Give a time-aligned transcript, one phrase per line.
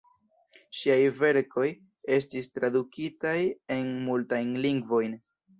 [0.77, 1.67] Ŝiaj verkoj
[2.17, 3.37] estis tradukitaj
[3.79, 5.19] en multajn lingvojn.